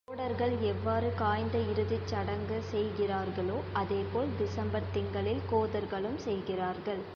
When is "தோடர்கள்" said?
0.07-0.53